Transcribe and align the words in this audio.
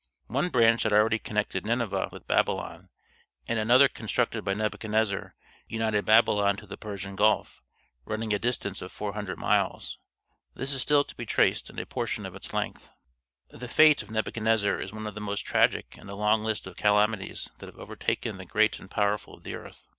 One 0.25 0.49
branch 0.49 0.81
had 0.81 0.93
already 0.93 1.19
connected 1.19 1.63
Nineveh 1.63 2.09
with 2.11 2.25
Babylon, 2.25 2.89
and 3.47 3.59
another 3.59 3.87
constructed 3.87 4.43
by 4.43 4.55
Nebuchadnezzar 4.55 5.35
united 5.67 6.05
Babylon 6.05 6.57
to 6.57 6.65
the 6.65 6.75
Persian 6.75 7.15
Gulf, 7.15 7.61
running 8.05 8.33
a 8.33 8.39
distance 8.39 8.81
of 8.81 8.91
four 8.91 9.13
hundred 9.13 9.37
miles. 9.37 9.99
This 10.55 10.73
is 10.73 10.81
still 10.81 11.03
to 11.03 11.13
be 11.13 11.27
traced 11.27 11.69
in 11.69 11.77
a 11.77 11.85
portion 11.85 12.25
of 12.25 12.33
its 12.33 12.51
length. 12.51 12.89
The 13.51 13.67
fate 13.67 14.01
of 14.01 14.09
Nebuchadnezzar 14.09 14.81
is 14.81 14.91
one 14.91 15.05
of 15.05 15.13
the 15.13 15.21
most 15.21 15.41
tragic 15.45 15.95
in 15.95 16.07
the 16.07 16.17
long 16.17 16.43
list 16.43 16.65
of 16.65 16.77
calamities 16.77 17.51
that 17.59 17.67
have 17.67 17.77
overtaken 17.77 18.37
the 18.39 18.45
great 18.45 18.79
and 18.79 18.89
powerful 18.89 19.35
of 19.35 19.43
the 19.43 19.53
earth. 19.53 19.87